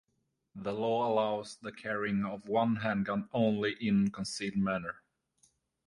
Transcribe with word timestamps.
The 0.55 0.73
Law 0.73 1.07
allows 1.07 1.57
the 1.57 1.71
carrying 1.71 2.25
of 2.25 2.47
one 2.47 2.77
handgun 2.77 3.29
only 3.33 3.75
in 3.79 4.09
concealed 4.09 4.55
manner. 4.57 5.03